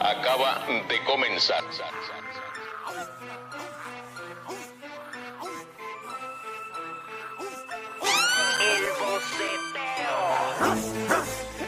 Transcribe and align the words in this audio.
acaba 0.00 0.58
de 0.88 1.04
comenzar. 1.04 1.64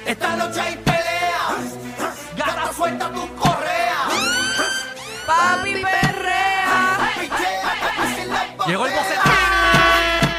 Esta 0.06 0.36
noche 0.36 0.60
hay 0.60 0.76
pelea. 0.76 1.40
Gata 2.36 2.72
suelta 2.72 3.12
tu 3.12 3.36
correa. 3.36 4.08
Papi 5.26 5.82
perrea. 5.82 7.10
Llegó 8.66 8.86
el 8.86 8.92
boceteo. 8.92 9.22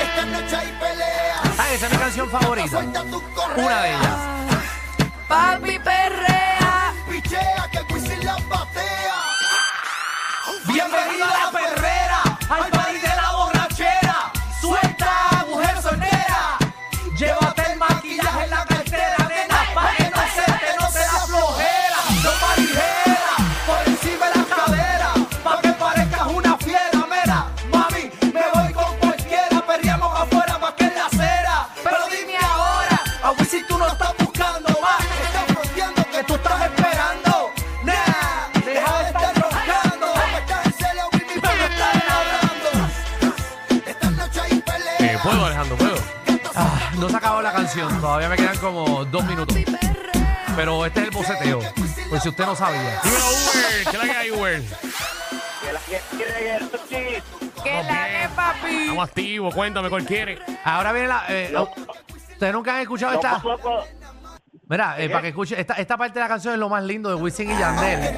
Esta 0.02 0.26
noche 0.26 0.56
hay 0.56 0.72
pelea. 0.80 1.42
Ah, 1.58 1.74
esa 1.74 1.86
es 1.86 1.92
mi 1.92 1.98
canción 1.98 2.30
favorita. 2.30 2.68
Suelta 2.68 3.04
tu 3.04 3.22
correa. 3.34 3.66
Una 3.66 3.82
de 3.82 3.90
ellas. 3.90 4.18
Papi 5.28 5.80
perrea. 5.80 6.01
Pichea 7.32 7.70
que 7.72 7.78
el 7.78 8.26
la 8.26 8.36
batea. 8.50 9.16
Bienvenido 10.66 11.24
a 11.24 11.46
la 11.46 11.52
perrera. 11.52 11.81
Canción. 47.72 48.02
Todavía 48.02 48.30
me 48.30 48.36
quedan 48.36 48.58
como 48.58 49.06
dos 49.06 49.24
minutos. 49.26 49.58
Pero 50.56 50.86
este 50.86 51.00
es 51.02 51.06
el 51.08 51.12
boceteo. 51.12 51.60
Por 52.10 52.20
si 52.20 52.30
usted 52.30 52.46
no 52.46 52.56
sabía. 52.56 53.00
Dímelo, 53.04 53.26
Uber. 53.32 53.84
¿Qué 53.84 53.90
es 53.90 53.94
la 53.98 54.04
que 54.04 54.12
hay, 54.18 54.32
Uber? 54.32 54.62
Que 57.64 57.84
la 57.84 58.08
que 58.10 58.30
papi. 58.36 58.76
Estamos 58.82 59.08
activos. 59.08 59.56
Cuéntame 59.56 59.90
cuál 59.90 60.06
quiere. 60.06 60.40
Ahora 60.66 60.92
viene 60.92 61.08
la. 61.08 61.24
eh, 61.30 61.54
Ustedes 62.32 62.54
nunca 62.54 62.76
han 62.76 62.82
escuchado 62.82 63.14
esta. 63.14 63.42
Mira, 64.72 64.96
eh, 64.98 65.10
para 65.10 65.22
que 65.22 65.28
escuche, 65.28 65.60
esta, 65.60 65.74
esta 65.74 65.98
parte 65.98 66.14
de 66.14 66.22
la 66.22 66.30
canción 66.30 66.54
es 66.54 66.60
lo 66.62 66.70
más 66.70 66.82
lindo 66.82 67.10
de 67.10 67.16
Wisin 67.16 67.52
y 67.52 67.58
Yandel. 67.60 68.16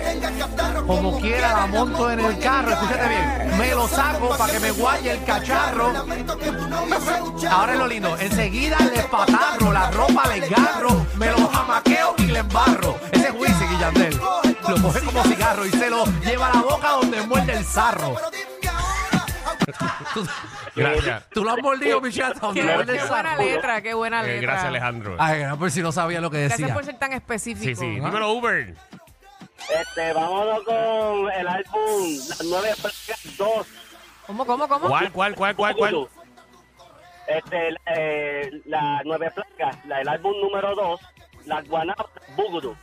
Como 0.85 1.19
quiera 1.19 1.51
la 1.51 1.65
monto 1.65 2.11
en 2.11 2.19
el 2.19 2.37
carro, 2.37 2.69
escúchate 2.69 3.09
bien. 3.09 3.57
Me 3.57 3.71
lo 3.71 3.87
saco 3.87 4.37
para 4.37 4.53
que 4.53 4.59
me 4.59 4.69
guaye 4.69 5.13
el 5.13 5.23
cacharro. 5.25 5.91
Ahora 7.49 7.73
es 7.73 7.79
lo 7.79 7.87
lindo. 7.87 8.15
Enseguida 8.19 8.77
le 8.81 9.01
patarro, 9.01 9.73
la 9.73 9.89
ropa 9.89 10.27
le 10.27 10.47
garro, 10.47 11.07
me 11.15 11.31
lo 11.31 11.47
jamaqueo 11.47 12.13
y 12.19 12.27
le 12.27 12.37
embarro. 12.37 12.99
Ese 13.11 13.29
es 13.29 13.33
Wisin 13.33 13.73
y 13.75 13.79
Yandel. 13.79 14.21
Lo 14.69 14.79
coge 14.79 14.99
como 14.99 15.23
cigarro 15.23 15.65
y 15.65 15.71
se 15.71 15.89
lo 15.89 16.05
lleva 16.21 16.49
a 16.49 16.53
la 16.53 16.61
boca 16.61 16.89
donde 16.91 17.19
muerde 17.23 17.53
el 17.53 17.65
sarro. 17.65 18.15
Tú, 20.73 20.79
Gracias. 20.81 21.29
tú 21.29 21.43
lo 21.43 21.51
has 21.51 21.61
mordido, 21.61 22.01
Michelle, 22.01 22.33
donde 22.41 22.61
Qué, 22.61 22.67
buena 23.07 23.37
letra, 23.37 23.81
qué 23.81 23.93
buena 23.93 24.23
Eh, 24.23 24.27
letra. 24.27 24.41
gracias, 24.41 24.65
Alejandro. 24.69 25.15
Ay, 25.19 25.41
era 25.41 25.55
por 25.55 25.69
si 25.69 25.81
no 25.81 25.91
sabía 25.91 26.19
lo 26.19 26.31
que 26.31 26.39
Gracias 26.39 26.59
decía. 26.59 26.73
por 26.73 26.83
ser 26.85 26.97
tan 26.97 27.13
específico. 27.13 27.63
Sí, 27.65 27.75
sí. 27.75 27.89
Dímelo, 27.91 28.31
Uber. 28.31 28.73
Este, 29.79 30.13
vámonos 30.13 30.63
con 30.63 31.31
el 31.31 31.47
álbum 31.47 32.17
Las 32.29 32.43
Nueve 32.43 32.69
Placas 32.81 33.37
2. 33.37 33.67
¿Cómo, 34.27 34.45
cómo, 34.45 34.67
cómo? 34.67 34.87
¿Cuál, 34.87 35.11
cuál, 35.11 35.35
cuál, 35.35 35.55
cuál, 35.55 35.75
cuál? 35.75 36.07
Este, 37.27 37.75
eh, 37.95 38.61
las 38.65 39.01
nueve 39.05 39.31
placas, 39.31 39.77
la, 39.85 40.01
el 40.01 40.09
álbum 40.09 40.33
número 40.41 40.75
2, 40.75 40.99
Las 41.45 41.65
Guanapas 41.69 42.07
Bugudú. 42.35 42.75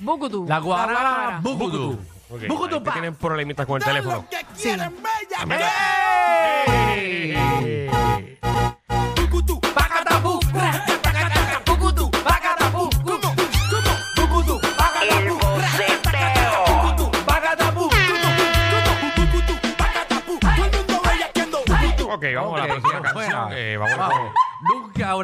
Bugudu. 0.00 0.46
La 0.48 0.58
guarara 0.58 1.38
Bugudu. 1.40 2.00
Bugudu, 2.48 2.80
tienen 2.82 3.14
problemitas 3.14 3.64
con 3.66 3.76
el 3.80 3.84
teléfono. 3.84 4.26
Sí. 4.54 4.70
¡Ey! 4.70 6.83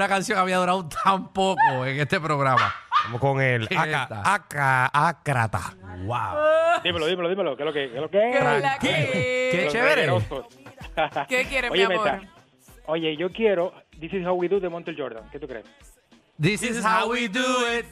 Una 0.00 0.08
canción 0.08 0.38
había 0.38 0.56
durado 0.56 0.88
tan 0.88 1.28
poco 1.28 1.84
en 1.84 2.00
este 2.00 2.18
programa. 2.18 2.74
vamos 3.04 3.20
con 3.20 3.38
el 3.38 3.68
¿Qué 3.68 3.76
Aca, 3.76 4.02
esta? 4.02 4.34
Aca, 4.34 4.90
Acrata. 4.94 5.74
Wow. 6.06 6.80
Dímelo, 6.82 7.06
dímelo, 7.06 7.28
dímelo, 7.28 7.54
¿qué 7.54 7.62
es 7.62 7.66
lo 7.66 7.72
que, 7.74 7.90
qué 7.90 7.96
es 7.96 8.00
lo 8.00 8.10
que 8.10 8.18
¿Qué 8.80 9.50
es 9.50 9.64
¿Qué? 9.64 9.68
chévere. 9.70 10.08
¿Qué 11.28 11.44
quieres, 11.44 11.70
mi 11.70 11.84
Oye, 11.84 11.84
amor? 11.94 12.12
Meta, 12.12 12.20
oye, 12.86 13.14
yo 13.18 13.30
quiero 13.30 13.74
This 14.00 14.14
is 14.14 14.26
how 14.26 14.32
we 14.32 14.48
do 14.48 14.58
de 14.58 14.70
Montel 14.70 14.96
Jordan. 14.96 15.28
¿Qué 15.30 15.38
tú 15.38 15.46
crees? 15.46 15.66
This 16.40 16.62
is 16.62 16.82
how 16.82 17.10
we 17.10 17.28
do 17.28 17.44
it. 17.78 17.84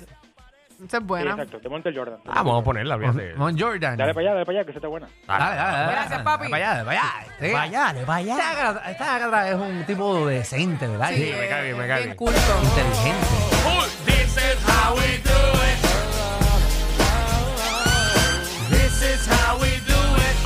Esa 0.79 0.85
es 0.85 0.91
Sí, 1.03 1.07
buena. 1.07 1.31
exacto, 1.33 1.59
de 1.59 1.69
Montel 1.69 1.97
Jordan. 1.97 2.19
Ah, 2.27 2.35
vamos 2.45 2.61
a 2.61 2.65
ponerla, 2.65 2.95
olvídate. 2.95 3.35
Mon 3.35 3.59
Jordan. 3.59 3.97
Dale 3.97 4.15
para 4.15 4.23
allá, 4.27 4.35
dale 4.35 4.47
para 4.47 4.59
allá, 4.59 4.67
que 4.67 4.73
se 4.73 4.79
está 4.79 4.87
buena. 4.89 5.09
Dale, 5.27 5.45
dale, 5.45 5.57
dale. 5.79 5.93
Gracias, 5.93 6.23
papi. 6.23 6.39
Dale 6.45 6.51
para 6.51 6.57
allá, 6.57 6.85
dale 6.85 6.85
para 6.85 7.01
allá. 7.01 7.33
Sí. 7.41 7.53
Vaya, 7.53 8.05
vaya. 8.07 8.33
Esta 8.35 8.51
Agatha- 8.51 8.91
Esta 8.91 9.49
es 9.51 9.55
un 9.57 9.85
tipo 9.85 10.27
decente, 10.27 10.87
¿verdad? 10.87 11.11
Sí, 11.11 11.35
me 11.39 11.49
cae 11.49 11.65
bien, 11.65 11.79
me 11.79 11.87
cae 11.89 11.97
bien 11.97 12.05
bien. 12.11 12.17
culto. 12.17 12.41
Inteligente. 12.63 13.27
This 14.07 14.37
is 14.37 14.59
how 14.69 14.95
we 14.95 15.19
do 15.19 15.31
it. 15.67 15.79
This 18.71 19.03
is 19.03 19.27
how 19.27 19.59
we 19.59 19.81
do 19.87 19.99
it. 20.17 20.37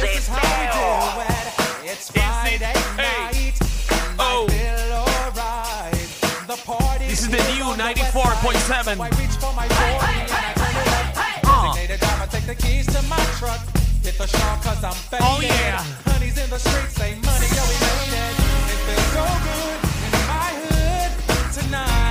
This 0.00 0.18
is 0.18 0.28
how 0.28 0.38
we 0.38 0.68
do 0.72 1.20
it. 1.22 1.90
It's 1.90 2.10
Friday 2.12 2.77
94.7. 7.88 8.98
Oh, 15.20 15.40
yeah. 15.40 15.78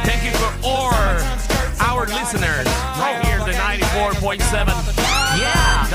Thank 0.04 0.24
you 0.24 0.32
for 0.32 0.50
our 1.86 2.08
listeners 2.08 2.66
right 2.98 3.22
here, 3.24 3.38
the 3.46 3.54
94.7. 3.54 4.42
Yeah. 5.38 5.86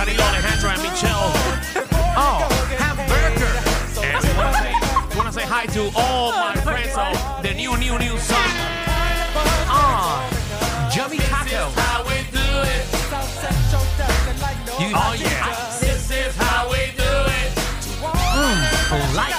Oh, 2.15 2.47
want 5.17 5.27
to 5.27 5.33
say 5.33 5.45
hi 5.45 5.67
to 5.67 5.91
all 5.97 6.31
my 6.31 6.55
friends 6.63 6.97
of 6.97 7.43
the 7.43 7.53
new, 7.55 7.77
new, 7.79 7.99
new 7.99 8.17
song. 8.19 8.82
Ah. 10.05 10.91
Yummy 10.97 11.19
taco. 11.31 11.71
How 11.79 12.03
we 12.03 12.17
do 12.35 12.47
it. 12.75 12.83
You- 14.81 14.97
Oh, 14.99 15.15
yeah. 15.15 15.79
This 15.81 16.11
is 16.11 16.35
how 16.37 16.69
we 16.69 16.91
do 16.99 17.13
it. 17.39 17.51
Mm, 18.35 19.15
light. 19.15 19.37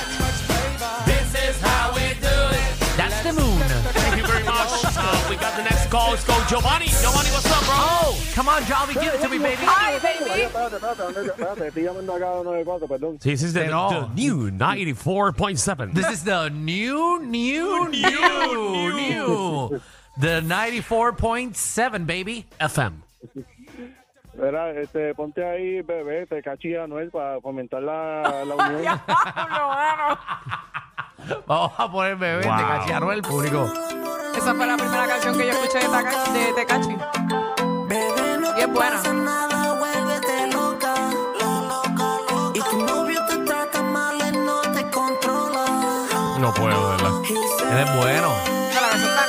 This 1.05 1.29
is 1.35 1.59
how 1.61 1.91
we 1.93 2.13
do 2.21 2.37
it. 2.55 2.71
That's 2.95 3.19
the 3.23 3.33
moon. 3.33 3.59
Thank 3.91 4.17
you 4.17 4.25
very 4.25 4.43
much. 4.45 4.71
Uh, 4.85 5.27
we 5.29 5.35
got 5.35 5.55
the 5.57 5.63
next 5.63 5.89
call. 5.89 6.11
Let's 6.11 6.23
go, 6.23 6.35
Giovanni. 6.47 6.87
Giovanni, 6.87 7.29
what's 7.35 7.51
up, 7.51 7.63
bro? 7.65 7.75
Oh, 7.75 8.17
come 8.33 8.47
on, 8.47 8.63
Jolly, 8.65 8.93
give 8.93 9.13
it 9.15 9.21
to 9.21 9.27
me, 9.29 9.37
baby. 9.39 9.63
Ay, 9.67 9.99
baby. 9.99 10.43
Espérate, 10.47 10.75
espérate, 10.77 11.01
espérate, 11.09 11.31
espérate, 11.31 11.67
estoy 11.67 11.83
llamando 11.83 12.13
acá 12.13 12.39
a 12.39 12.43
94, 12.43 12.87
perdón. 12.87 13.17
This 13.19 13.41
is 13.43 13.53
the, 13.53 13.65
No. 13.67 13.89
the 13.89 14.07
new 14.15 14.49
94.7. 14.51 15.91
This 15.93 16.09
is 16.09 16.23
the 16.23 16.49
new, 16.49 17.19
new, 17.19 17.89
new, 17.89 17.89
new. 17.89 18.92
The 20.19 20.41
94.7, 20.41 22.05
baby. 22.05 22.45
FM. 22.59 22.97
Verá, 24.35 24.71
este, 24.71 25.13
ponte 25.13 25.45
ahí, 25.47 25.81
bebé, 25.81 26.25
te 26.25 26.41
cachi 26.41 26.75
a 26.75 26.83
Anuel 26.85 27.09
para 27.11 27.39
fomentar 27.39 27.81
la, 27.83 28.43
la 28.45 28.55
unión. 28.77 28.99
Vamos 31.47 31.71
a 31.77 31.91
poner 31.91 32.15
bebé 32.15 32.45
Wow. 32.45 32.57
de 32.57 32.63
Cachiano 32.63 33.11
el 33.11 33.21
público. 33.21 33.71
Esa 34.35 34.53
fue 34.55 34.65
la 34.65 34.75
primera 34.77 35.05
canción 35.07 35.37
que 35.37 35.45
yo 35.45 35.51
escuché 35.51 35.79
de, 35.79 35.87
Taka- 35.87 36.33
de 36.33 36.53
Tecachi. 36.53 36.97
Y 38.57 38.61
es 38.61 38.71
buena. 38.71 39.13
nada, 39.13 39.73
vuélvete 39.79 40.51
loca. 40.51 40.93
Y 42.55 42.59
tu 42.59 42.85
novio 42.85 43.19
te 43.27 43.37
trata 43.39 43.81
mal, 43.83 44.19
él 44.21 44.45
no 44.45 44.61
te 44.61 44.89
controla. 44.89 45.65
No 46.39 46.53
puedo, 46.53 46.91
de 46.91 47.03
¿verdad? 47.03 47.21
Él 47.71 47.77
es 47.87 47.95
bueno. 47.97 48.33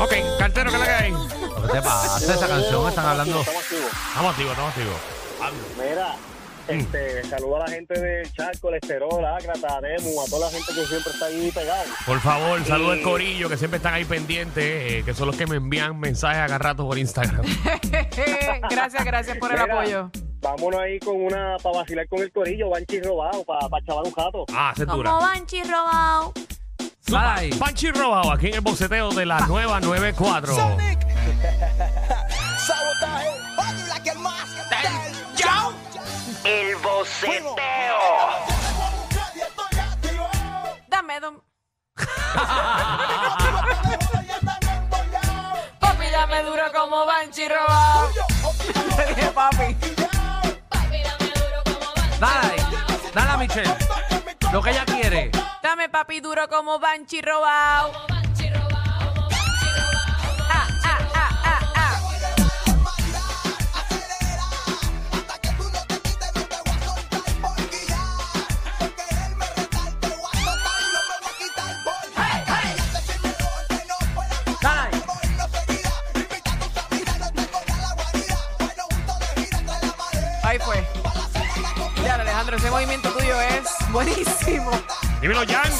Ok, 0.00 0.12
cartero, 0.38 0.70
¿qué 0.70 0.78
que 0.78 0.90
hay? 0.90 1.12
¿Qué 1.12 1.68
te 1.72 1.82
pasa? 1.82 2.32
Esa 2.32 2.46
canción 2.46 2.88
están 2.88 3.06
hablando. 3.06 3.40
Estamos 3.40 3.62
activos. 3.64 3.92
Estamos 4.08 4.30
activos, 4.30 4.50
estamos 4.52 4.70
activos. 4.70 4.96
Mira, 5.76 6.14
este, 6.68 7.24
saludo 7.24 7.56
a 7.56 7.58
la 7.60 7.68
gente 7.68 8.00
del 8.00 8.32
Charco, 8.32 8.68
el 8.68 8.74
Esterol, 8.76 9.24
Ágrata, 9.24 9.80
Demu, 9.80 10.20
a 10.20 10.24
toda 10.26 10.46
la 10.46 10.52
gente 10.52 10.72
que 10.72 10.86
siempre 10.86 11.12
está 11.12 11.26
ahí 11.26 11.50
pegada. 11.50 11.84
Por 12.06 12.20
favor, 12.20 12.64
saludos 12.64 12.92
al 12.92 13.02
corillo 13.02 13.48
que 13.48 13.56
siempre 13.56 13.78
están 13.78 13.94
ahí 13.94 14.04
pendientes, 14.04 14.64
eh, 14.64 15.02
que 15.04 15.14
son 15.14 15.26
los 15.26 15.36
que 15.36 15.46
me 15.46 15.56
envían 15.56 15.98
mensajes 15.98 16.52
a 16.52 16.58
rato 16.58 16.86
por 16.86 16.96
Instagram. 16.96 17.42
gracias, 18.70 19.04
gracias 19.04 19.36
por 19.38 19.52
el 19.52 19.60
Mira, 19.60 19.74
apoyo. 19.74 20.10
Vámonos 20.40 20.80
ahí 20.80 21.00
con 21.00 21.16
una 21.16 21.56
para 21.60 21.78
vacilar 21.78 22.06
con 22.06 22.20
el 22.20 22.30
corillo, 22.30 22.70
Banchi 22.70 23.00
robado, 23.00 23.44
para 23.44 23.68
pa 23.68 23.82
chavar 23.84 24.04
un 24.04 24.12
jato. 24.12 24.44
Ah, 24.52 24.72
se 24.76 24.84
dura. 24.84 25.10
Como 25.10 25.22
Banchi 25.22 25.62
robado. 25.64 26.32
Dale 27.10 27.40
ahí. 27.40 27.50
Panchi 27.50 27.90
robado 27.90 28.32
aquí 28.32 28.48
en 28.48 28.54
el 28.54 28.60
boceteo 28.60 29.10
de 29.10 29.24
la 29.24 29.40
nueva 29.40 29.80
94. 29.80 30.54
Sabotaje, 32.66 33.28
oye, 33.56 34.02
que 34.02 34.10
el 34.10 34.18
más 34.18 34.48
El 36.44 36.76
boceteo. 36.76 37.98
Dame, 40.88 41.20
dom. 41.20 41.40
papi, 45.80 46.06
dame 46.12 46.42
duro 46.42 46.62
como 46.74 47.06
Banchi 47.06 47.48
robado. 47.48 48.10
Le 48.98 49.06
dije, 49.14 49.30
papi. 49.30 49.76
Dale 52.20 52.46
ahí. 52.46 52.62
Dale 53.14 53.30
a 53.30 53.36
Michelle. 53.38 53.74
Lo 54.52 54.62
que 54.62 54.70
ella 54.70 54.84
quiere. 54.84 55.30
Dame 55.68 55.90
papi 55.90 56.20
duro 56.20 56.48
como 56.48 56.78
Banchi 56.78 57.20
robado. 57.20 57.92
Ah, 60.48 60.66
ah, 60.82 60.98
ah, 61.12 61.28
ah, 61.44 61.60
ah. 61.74 62.00
Dale. 74.62 74.96
Ahí 80.44 80.58
fue. 80.60 80.82
Ya, 82.02 82.14
Alejandro, 82.14 82.56
ese 82.56 82.70
movimiento 82.70 83.10
tuyo 83.10 83.38
es 83.38 83.68
buenísimo. 83.92 84.70
Dímelo, 85.20 85.40
Jan. 85.46 85.72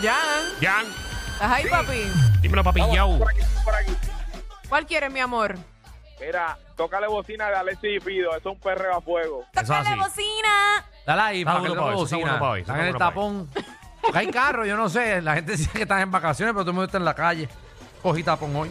Ya. 0.00 0.16
Jan. 0.60 0.86
¿Estás 1.32 1.50
ahí, 1.50 1.64
papi? 1.68 2.12
Dímelo, 2.40 2.62
papi. 2.64 2.80
Yau. 2.92 3.18
Por 3.18 3.30
aquí, 3.30 3.40
por 3.64 3.74
aquí. 3.74 3.92
¿Cuál 4.68 4.86
quieres, 4.86 5.12
mi 5.12 5.20
amor? 5.20 5.56
Mira, 6.20 6.56
tócale 6.76 7.08
bocina 7.08 7.48
de 7.48 7.56
Alexis 7.56 7.96
y 7.96 8.00
Pido. 8.00 8.30
Eso 8.30 8.38
es 8.50 8.54
un 8.54 8.60
perreo 8.60 8.96
a 8.96 9.00
fuego. 9.00 9.44
Eso 9.52 9.62
¡Tócale 9.62 9.96
bocina! 9.96 10.84
Dale 11.04 11.22
ahí, 11.22 11.40
Está 11.40 11.52
para 11.52 11.62
que 11.64 11.68
bueno 11.70 11.74
no 11.74 11.80
para 11.82 11.96
hoy, 11.96 12.04
está 12.04 12.16
bocina. 12.16 12.20
bueno 12.20 12.38
para 12.38 12.52
hoy, 12.52 12.60
está 12.60 12.72
Están 12.72 12.80
en 12.80 12.86
el 12.86 12.92
bueno 12.92 13.06
tapón. 13.10 13.50
Porque 14.00 14.18
Hay 14.18 14.26
carro, 14.30 14.64
yo 14.64 14.76
no 14.76 14.88
sé. 14.88 15.20
La 15.22 15.34
gente 15.34 15.52
dice 15.56 15.70
que 15.70 15.82
están 15.82 16.00
en 16.00 16.10
vacaciones, 16.12 16.52
pero 16.52 16.62
todo 16.62 16.70
el 16.70 16.74
mundo 16.74 16.86
está 16.86 16.98
en 16.98 17.04
la 17.04 17.14
calle. 17.14 17.48
Cogí 18.02 18.22
tapón 18.22 18.54
hoy. 18.54 18.70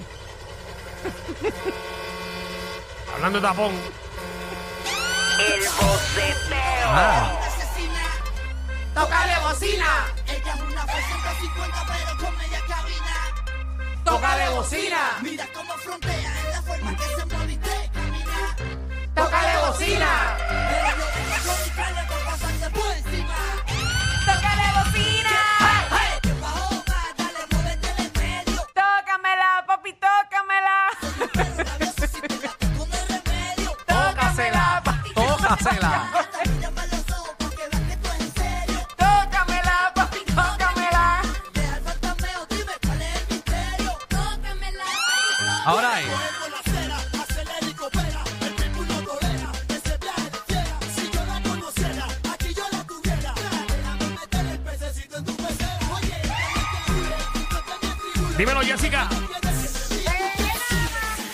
Hablando 3.14 3.40
de 3.42 3.48
tapón. 3.48 3.74
Ah, 6.94 7.40
¡Tócale 8.94 9.40
bocina! 9.48 10.08
¡Tócale 14.04 14.50
bocina! 14.50 15.18
Mira 15.22 15.48
cómo 15.54 15.74
frontea 15.76 16.42
en 16.42 16.52
la 16.52 16.62
forma 16.62 16.98
que 16.98 17.04
se 17.04 17.26
mueve 17.28 17.54
y 17.54 17.58
te 17.58 17.90
camina. 17.94 18.56
¡Tócale 19.16 19.68
bocina! 19.68 20.38
Dímelo, 58.38 58.62
Jessica. 58.62 59.08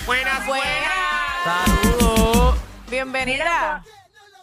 Buenas, 0.06 0.46
buenas. 0.46 0.66
¡Buena! 0.66 1.66
Saludos. 1.66 2.60
Bienvenida. 2.90 3.84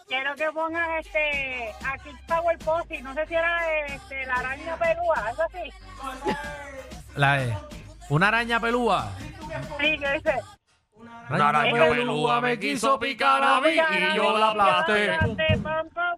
Quiero 0.07 0.35
que 0.35 0.51
pongas 0.51 0.87
este 1.05 1.73
aquí 1.83 2.09
Power 2.27 2.57
Posse, 2.59 3.01
no 3.01 3.13
sé 3.15 3.25
si 3.27 3.33
era 3.33 3.85
este, 3.87 4.25
la 4.27 4.35
araña 4.35 4.77
pelúa, 4.77 5.15
algo 5.25 5.41
así. 5.43 6.35
La 7.15 7.37
de- 7.37 7.57
Una 8.09 8.27
araña 8.27 8.59
pelúa. 8.59 9.11
Sí, 9.79 9.97
que 9.97 10.11
dice. 10.13 10.35
Una 11.29 11.49
araña 11.49 11.89
pelúa 11.89 12.41
me 12.41 12.59
quiso 12.59 12.99
picar 12.99 13.43
a 13.43 13.61
mí 13.61 13.69
y 13.69 14.15
yo 14.15 14.37
la 14.37 14.49
aplasté. 14.51 15.11
aplasté, 15.15 15.57
pam, 15.57 15.89
pam. 15.89 16.17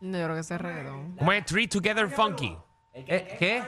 No, 0.00 0.18
yo 0.18 0.24
creo 0.24 0.34
que 0.34 0.40
ese 0.40 0.54
es 0.54 0.60
reggaetón. 0.60 1.16
¿Cómo 1.16 1.32
es? 1.32 1.44
Three 1.44 1.68
Together 1.68 2.08
Funky. 2.08 2.56
Eh, 3.06 3.36
¿Qué? 3.38 3.62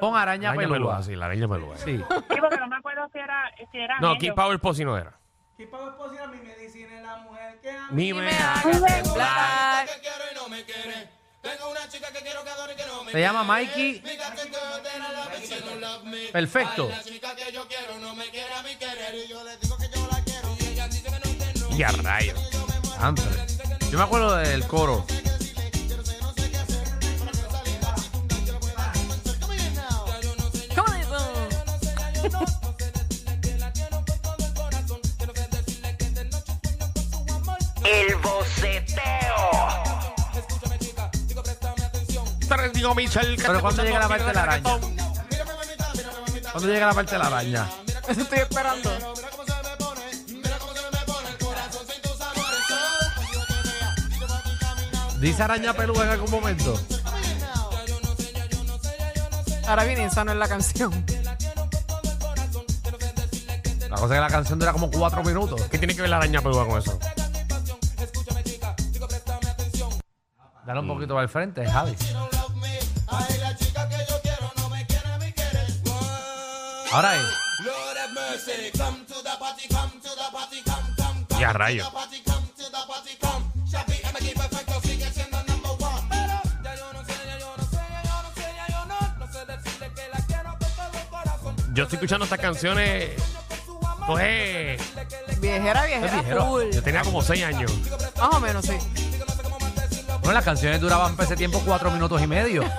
Pon 0.00 0.16
araña 0.16 0.50
Araña 0.52 1.02
sí, 1.02 1.16
la 1.16 1.26
araña 1.26 1.48
pelúa. 1.48 1.76
Sí. 1.76 1.98
Sí, 1.98 2.04
porque 2.40 2.56
no 2.58 2.68
me 2.68 2.76
acuerdo 2.76 3.08
si 3.12 3.18
era 3.18 3.52
si 3.70 3.78
eran 3.78 4.00
No, 4.00 4.12
ellos. 4.12 4.34
Power 4.34 4.60
Posse 4.60 4.84
no 4.84 4.96
era. 4.96 5.14
Ni 7.90 8.12
me 8.12 8.22
Me 8.22 8.30
hagas 8.30 8.64
hagas 8.64 9.02
temblar. 9.02 9.86
Se 13.10 13.20
llama 13.20 13.42
Mikey. 13.44 14.02
Perfecto. 16.32 16.90
Y 21.76 21.82
a 21.82 21.92
rayos. 21.92 22.50
Antes. 23.00 23.58
Yo 23.90 23.98
me 23.98 24.04
acuerdo 24.04 24.36
del 24.36 24.66
coro. 24.66 25.04
Que 42.96 43.36
Pero 43.46 43.60
¿cuándo 43.60 43.82
llega 43.84 43.98
la 43.98 44.06
el 44.06 44.08
parte 44.08 44.24
de 44.24 44.32
la 44.32 44.42
araña? 44.44 44.78
¿Cuándo 46.52 46.68
llega 46.68 46.86
la 46.86 46.94
parte 46.94 47.12
de 47.12 47.18
la 47.18 47.26
araña? 47.26 47.68
Eso 48.08 48.22
estoy 48.22 48.38
esperando. 48.38 48.90
Dice 55.20 55.42
araña 55.42 55.74
pelúa 55.74 56.04
en 56.04 56.10
algún 56.10 56.30
momento. 56.30 56.80
Ahora 59.66 59.84
viene 59.84 60.06
esa 60.06 60.24
no 60.24 60.32
es 60.32 60.38
la 60.38 60.48
canción. 60.48 60.90
La 63.90 63.96
cosa 63.96 64.04
es 64.06 64.10
que 64.12 64.20
la 64.20 64.30
canción 64.30 64.58
dura 64.58 64.72
como 64.72 64.90
cuatro 64.90 65.22
minutos. 65.22 65.60
¿Qué 65.70 65.76
tiene 65.76 65.94
que 65.94 66.00
ver 66.00 66.10
la 66.10 66.16
araña 66.16 66.40
pelúa 66.40 66.66
con 66.66 66.78
eso? 66.78 66.98
Dale 70.64 70.80
un 70.80 70.88
poquito 70.88 71.18
al 71.18 71.28
frente, 71.28 71.66
Javi. 71.66 71.94
Ahora 76.90 77.16
es. 77.16 77.24
Y 81.38 81.44
a 81.44 81.52
rayo. 81.52 81.84
Yo 91.74 91.84
estoy 91.84 91.96
escuchando 91.96 92.24
estas 92.24 92.40
canciones. 92.40 93.10
Pues, 94.06 94.80
Viejera, 95.38 95.84
viejera, 95.84 96.44
full. 96.44 96.64
yo 96.72 96.82
tenía 96.82 97.02
como 97.02 97.22
6 97.22 97.44
años. 97.44 97.70
Más 98.16 98.34
o 98.34 98.40
menos, 98.40 98.64
sí. 98.64 98.76
Bueno, 100.28 100.40
las 100.40 100.44
canciones 100.44 100.78
duraban 100.78 101.16
para 101.16 101.24
ese 101.24 101.36
tiempo 101.36 101.62
cuatro 101.64 101.90
minutos 101.90 102.20
y 102.20 102.26
medio. 102.26 102.62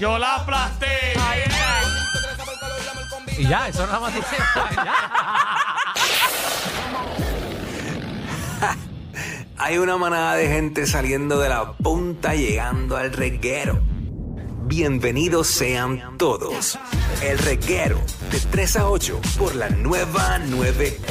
Yo 0.00 0.16
la 0.16 0.36
aplasté. 0.36 0.86
Y 3.36 3.46
ya, 3.46 3.68
eso 3.68 3.86
nada 3.86 4.00
más 4.00 4.14
dice. 4.14 4.26
Hay 9.58 9.76
una 9.76 9.98
manada 9.98 10.36
de 10.36 10.48
gente 10.48 10.86
saliendo 10.86 11.38
de 11.38 11.50
la 11.50 11.72
punta 11.72 12.34
llegando 12.34 12.96
al 12.96 13.12
reguero. 13.12 13.82
Bienvenidos 14.62 15.48
sean 15.48 16.16
todos. 16.16 16.78
El 17.22 17.36
reguero 17.36 18.00
de 18.30 18.40
3 18.40 18.76
a 18.76 18.88
8 18.88 19.20
por 19.36 19.54
la 19.56 19.68
nueva 19.68 20.38
94. 20.38 21.04